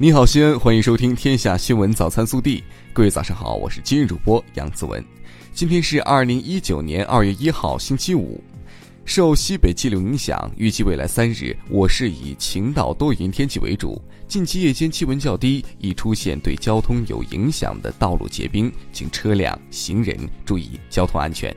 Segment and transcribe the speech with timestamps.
[0.00, 2.60] 你好，西安，欢迎收听《天下新闻早餐速递》。
[2.92, 5.04] 各位早上好，我是今日主播杨子文。
[5.52, 8.40] 今天是二零一九年二月一号，星期五。
[9.04, 14.00] 受西北气流影响，预计未来三日，我市以晴到多云天气为主。
[14.28, 21.52] 近期夜间气温较低，易出现对交通有影响的道路结冰，请车辆、行人注意交通安全。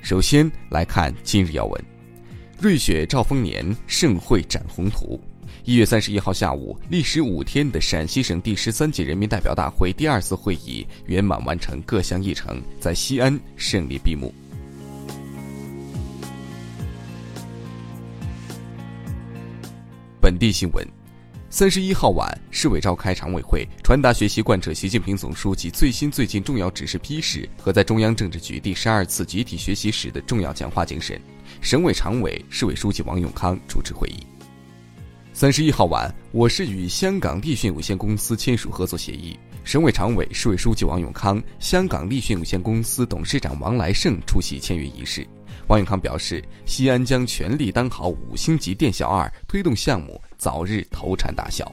[0.00, 1.84] 首先来看今日要闻：
[2.64, 5.20] 瑞雪兆丰年，盛会展宏图。
[5.64, 14.32] 一月三十一号下午，历时五天的陕西省第十三届人民代表大会第二次会议圆满完成各项议程，在西安胜利闭幕。
[20.18, 20.88] 本地新闻：
[21.56, 31.16] 三十一号晚，市委召开常委会，传达学习贯彻习近平总书记最新最近重要指示批示和在中央政治局第十二次集体学习时的重要讲话精神。
[31.60, 34.26] 省委常委、市委书记王永康主持会议。
[35.32, 39.38] 三十一号晚，我市与香港立讯有限公司签署合作协议。
[39.62, 45.24] 省委常委、市委书记王永康、香港立讯有限公司董事长王来胜出席签约仪式。
[45.66, 51.70] 王永康表示，西安将全力当好五星级店小二，推动项目早日投产打销。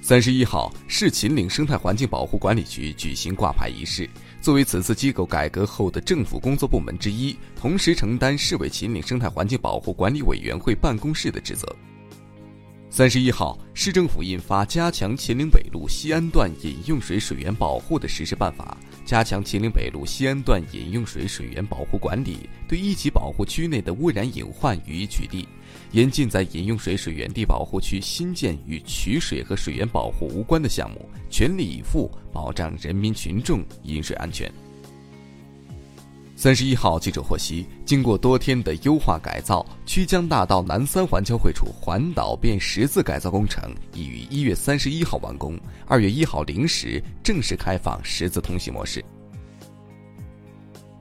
[0.00, 4.08] 三十一号，市秦岭生态环境保护管理局举行挂牌仪式。
[4.40, 11.66] 作为此次机构改革后的政府工作部门之一，同时承担市委秦岭生态环境保护管理委员会办公室的职责。
[12.90, 25.46] 三十一号，市政府印发《加强秦岭北路西安段饮用水水源保护的实施办法》，加强秦岭北路西安段饮用水水源保护管理，对一级保护区内的污染隐患予以取缔，
[25.92, 34.50] 严禁在饮用水水源地保护区新建与取水和水源保护无关的项目，全力以赴保障人民群众饮水安全。
[36.36, 49.02] 三十一号，记者获悉，经过多天的优化改造，曲江大道南三环交汇处环岛变十字改造工程已于一月三十一号完工，二月一号零时正式开放十字通行模式。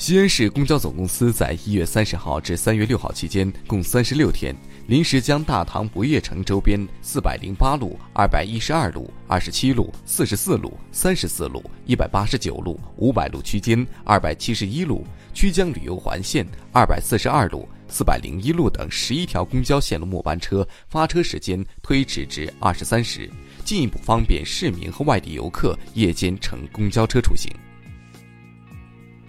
[0.00, 4.56] 西安市公交总公司在一月三十号至三月六号期间，共三十六天。
[4.86, 23.30] 临时将大唐不夜城周边四百零八路、二百一十二路、二十七路、四十四路、三十四路、一百八十九路、五百路区间、二百七十一路曲江旅游环线、二百四十二路、四百零一路等十一条公交线路末班车发车时间推迟至二十三时，
[23.66, 27.52] 进一步方便市民和外地游客夜间乘公交车出行。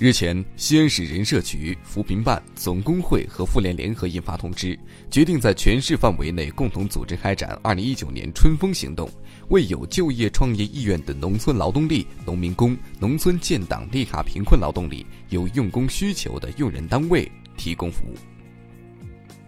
[0.00, 4.78] 日前，西安市人社局、扶贫办、总工会和妇联联合印发通知，
[5.10, 9.06] 决定在全市范围内共同组织开展二零一九年春风行动，
[9.50, 18.14] 为有就业创业意愿的农村劳动力、农民工、农村建档立卡贫困劳动力、有用工需求的用人单位提供服务。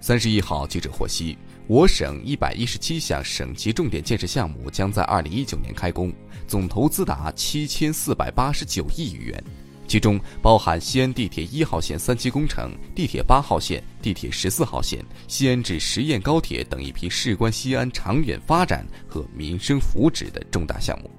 [0.00, 6.12] 三十一号，记者获悉，我省一百一十七项省级重点建设项目将在二零一九年开工，
[6.48, 9.44] 总投资达七千四百八十九亿余元。
[9.90, 21.10] 其中包含西安地铁一号线三期工程、地铁八号线、地铁十四号线、西安至十堰高铁等一批事关西安长远发展和民生福祉的重大项目。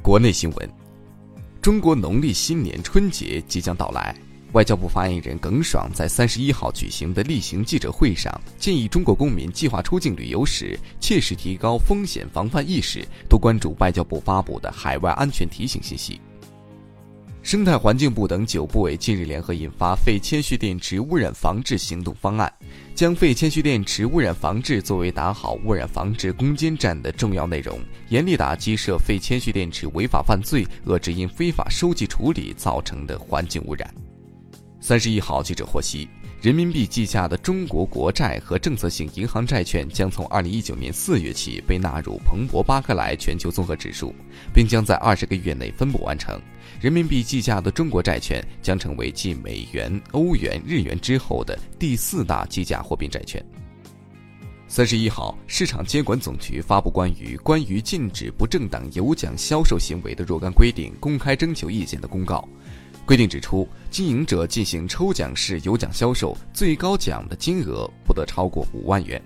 [0.00, 0.70] 国内新闻：
[1.60, 4.16] 中国农历新年春节即将到来。
[4.52, 16.18] 外交部发言人耿爽在三十一号举行的例行记者会上，建议中国公民计划出境旅游时，切实提高风险防范意识，多关注外交部发布的海外安全提醒信息。
[17.42, 22.52] 生态环境部等九部委近日联合印发《废铅蓄电池污染防治行动方案》，
[22.94, 27.78] 将废铅蓄电池污染防治作为打好污染防治攻坚战的重要内容，
[28.08, 33.88] 严厉打击涉废铅蓄电池违法犯罪，遏制因非法收集处理造成的环境污染。
[34.88, 36.08] 三十一号，记者获悉，
[36.40, 44.14] 人民币计价的中国国债和政策性银行债券将从二零一九年四月起被纳入彭博巴克莱全球综合指数，
[44.50, 46.40] 并将在二十个月内分布完成。
[46.80, 53.44] 人民币计价的中国债券将成为继美元、欧元、日元之后的第四大计价货币债券。
[54.68, 62.48] 三十一号，市场监管总局发布关于关于禁止不正当有奖销售行为的若干规定公开征求意见的公告。
[63.08, 69.18] 规定指出，经营者进行抽奖式有奖销售，最高奖的金额不得超过五万元。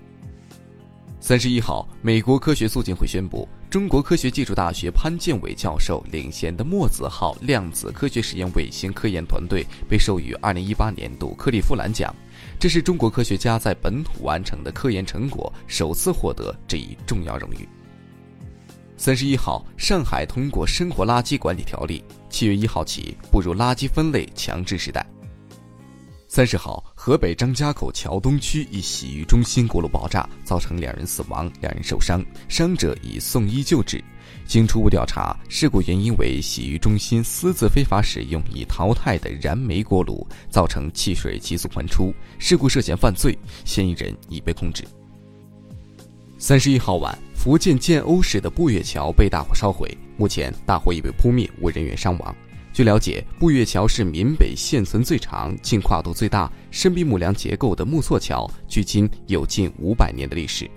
[1.19, 12.15] 三十一号，美国科学促进会宣布，中国科学技术大学潘建伟教授领衔的墨子号量子科学实验卫星科研团队被授予二零一八年度克利夫兰奖，
[12.57, 17.67] 这是中国科学家在本土完成的科研成果首次获得这一重要荣誉。
[18.95, 22.01] 三十一号，上海通过《生活垃圾管理条例》，
[22.33, 25.05] 七月一号起步入垃圾分类强制时代。
[26.27, 34.03] 三十号，河北张家口桥东区一洗浴中心锅炉爆炸，造成两人死亡，两人受伤，伤者已送医救治。
[34.47, 42.11] 经初步调查，事故原因为洗浴中心私自非法使用已淘汰的燃煤锅炉，造成汽水急速喷出。
[42.39, 44.83] 事故涉嫌犯罪，嫌疑人已被控制。
[46.39, 52.35] 三十一号晚，福建建瓯市的步月桥被大火烧毁，目前大火已被扑灭，无人员伤亡。
[52.71, 60.69] 据了解，步月桥是闽北现存最长、净跨度最大、深壁木梁结构的木错桥，距今有近五百年的历史。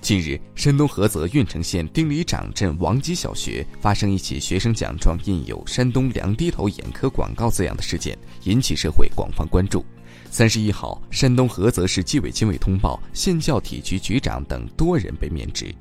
[0.00, 9.84] 近日，山东菏泽郓城县丁里长镇王集小学发生一起学生奖状印有“山东梁低头眼科广告”字样的事件，引起社会广泛关注。
[10.30, 15.74] 三十一号，山东菏泽市纪委监委通报，县教体局局长等多人被免职。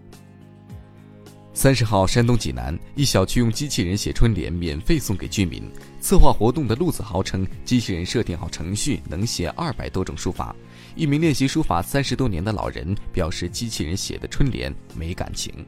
[1.58, 5.64] 三十号，山东济南一小区用机器人写春联，免费送给居民。
[6.02, 10.54] 策划活动的陆子豪称，机器人设定好程序，能写二百多种书法。
[10.98, 15.66] 一名练习书法三十多年的老人表示，机器人写的春联没感情。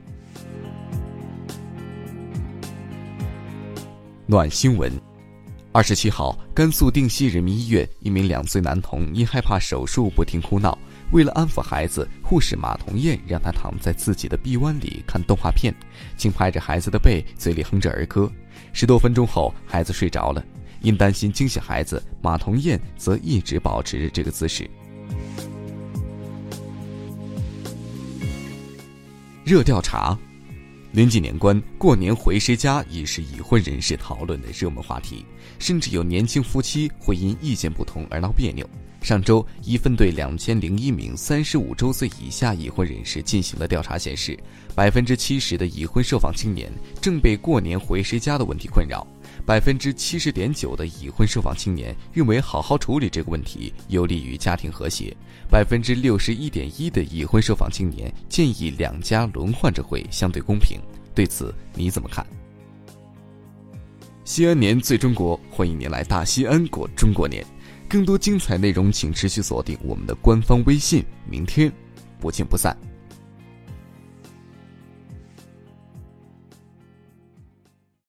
[4.25, 4.92] 暖新闻。
[5.72, 10.78] 二十七号，甘肃定西人民医院一名两岁男童因害怕手术不停哭闹。
[11.12, 15.74] 为了安抚孩子，护士马同艳让他躺在自己的臂弯里看动画片，
[16.18, 18.30] 轻拍着孩子的背，嘴里哼着儿歌。
[18.74, 20.44] 十多分钟后，孩子睡着了。
[20.81, 24.69] 因担心惊醒孩子，马同艳则一直保持着这个姿势。
[29.44, 30.15] 热调查：
[30.92, 35.25] 临近年关，过年回谁家已是已婚人士讨论的热门话题，
[35.57, 38.69] 甚至有年轻夫妻会因意见不同而闹别扭。
[39.01, 44.38] 上周，一份对两千零一名三十五周岁以下已婚人士进行的调查显示，
[44.75, 49.07] 百分之七十的已婚受访青年正被过年回谁家的问题困扰，
[49.45, 55.15] 百分之七十点九的已婚受访青年认为好好处理这个问题有利于家庭和谐，
[55.49, 60.77] 百分之六十一点一的已婚受访青年建议两家轮换着回相对公平。
[61.15, 62.25] 对此你怎么看？
[64.25, 67.45] 西安年最中国，欢迎您来大西安过中国年。
[67.89, 71.06] 更多精彩内容，请持续锁定我们的官方微信。
[71.30, 71.72] 明天，
[72.19, 72.78] 不见不散。